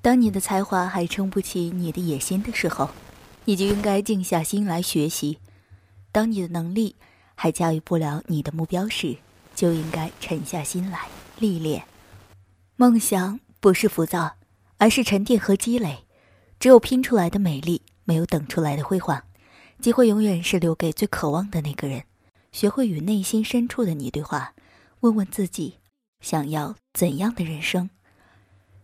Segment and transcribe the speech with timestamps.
[0.00, 2.90] 当你的才华还撑不起你的野心的时候，
[3.44, 5.38] 你就应该静下心来学习；
[6.12, 6.96] 当你的能力
[7.34, 9.16] 还驾驭不了你的目标时，
[9.54, 11.08] 就应该沉下心来
[11.38, 11.84] 历练。
[12.76, 14.36] 梦想不是浮躁，
[14.76, 16.04] 而是沉淀和积累。
[16.60, 19.24] 只有拼出来的美丽，没有等出来的辉煌。
[19.80, 22.04] 机会永远是留给最渴望的那个人。
[22.50, 24.54] 学会与内心深处的你对话，
[25.00, 25.74] 问问自己，
[26.20, 27.90] 想要怎样的人生？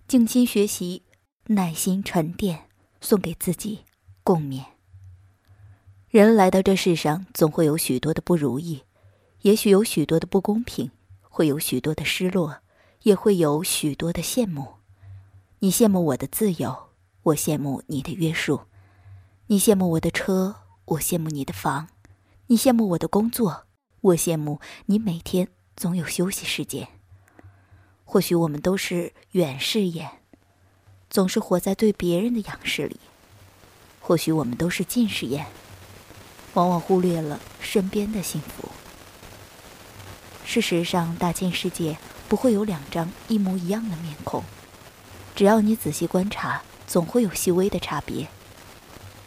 [0.06, 1.02] 静心学习，
[1.46, 2.68] 耐心沉淀，
[3.00, 3.80] 送给自己
[4.22, 4.62] 共勉。
[6.10, 8.82] 人来到这世上，总会有许多的不如意，
[9.40, 10.90] 也许有许多的不公平，
[11.22, 12.60] 会有许多的失落，
[13.02, 14.74] 也会有许多的羡慕。
[15.60, 16.90] 你羡慕我的自由，
[17.22, 18.66] 我羡慕你的约束；
[19.46, 21.86] 你羡慕我的车，我羡慕你的房；
[22.48, 23.64] 你羡慕我的工作，
[24.02, 26.86] 我羡慕你每天总有休息时间。
[28.14, 30.08] 或许我们都是远视眼，
[31.10, 32.94] 总是活在对别人的仰视里；
[34.00, 35.46] 或许我们都是近视眼，
[36.52, 38.68] 往往忽略了身边的幸福。
[40.44, 41.98] 事实上，大千世界
[42.28, 44.44] 不会有两张一模一样的面孔，
[45.34, 48.28] 只要你仔细观察，总会有细微的差别。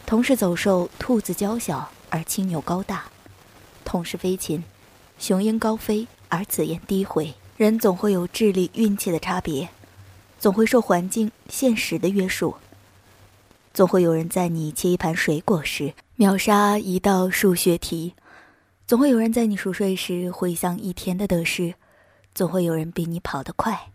[0.05, 3.11] 同是走兽，兔子娇小而青牛高大；
[3.83, 4.63] 同是飞禽，
[5.19, 7.35] 雄鹰高飞而紫燕低回。
[7.57, 9.69] 人总会有智力、运气的差别，
[10.37, 12.55] 总会受环境、现实的约束。
[13.73, 18.13] 总会有人在你切一盘水果时秒杀一道数学题，
[18.85, 21.73] 总会有人在你熟睡时回想一天的得失，
[22.35, 23.89] 总会有人比你跑得快。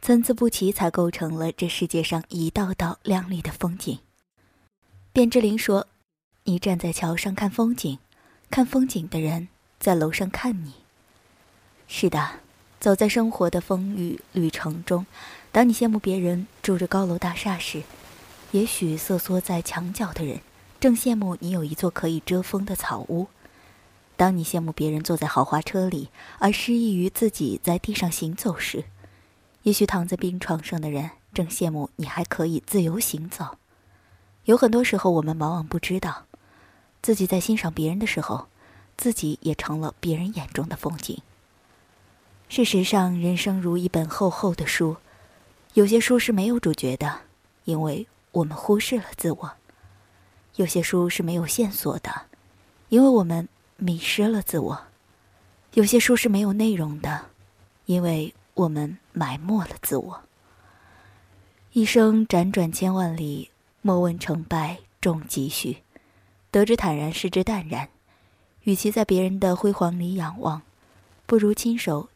[0.00, 3.98] 参差不齐，才构成了这世界上一道道亮丽的风景。
[5.12, 5.88] 卞之琳说
[6.44, 7.98] ：“你站在桥上看风景，
[8.48, 9.48] 看风景的人
[9.80, 10.74] 在楼上看你。”
[11.88, 12.45] 是的。
[12.78, 15.06] 走在生活的风雨旅程中，
[15.50, 17.82] 当你羡慕别人住着高楼大厦时，
[18.52, 20.40] 也许瑟缩在墙角的人
[20.78, 23.26] 正羡慕你有一座可以遮风的草屋；
[24.16, 28.84] 当你羡慕别人坐在豪华车里，而失意于自己在地上行走时，
[29.62, 33.56] 也许躺在病床上的人正羡慕你还可以自由行走。
[34.44, 36.26] 有很多时候，我们往往不知道，
[37.02, 38.46] 自己在欣赏别人的时候，
[38.96, 41.20] 自己也成了别人眼中的风景。
[42.48, 44.96] 事实上，人生如一本厚厚的书，
[45.74, 47.22] 有些书是没有主角的，
[47.64, 49.50] 因为我们忽视了自我；
[50.54, 52.10] 有些书是没有线索的，
[52.88, 54.76] 因为我们迷失了自我；
[55.74, 57.26] 有些书是没有内容的，
[57.86, 60.22] 因为我们埋没了自我。
[61.72, 63.50] 一生辗转千万里，
[63.82, 65.78] 莫问成败重几许，
[66.52, 67.88] 得之坦然，失之淡然。
[68.62, 70.62] 与其在别人的辉煌里仰望，
[71.26, 72.08] 不如亲手。